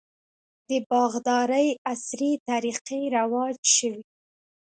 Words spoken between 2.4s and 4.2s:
طریقې رواج شوي.